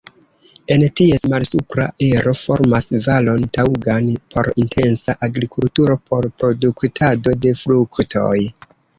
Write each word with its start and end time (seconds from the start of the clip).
En 0.75 0.83
ties 0.99 1.23
malsupra 1.31 1.83
ero 2.05 2.31
formas 2.37 2.87
valon 3.07 3.43
taŭgan 3.57 4.07
por 4.35 4.49
intensa 4.63 5.15
agrikulturo 5.27 5.97
por 6.13 6.27
produktado 6.45 7.35
de 7.45 7.53
fruktoj. 7.65 8.35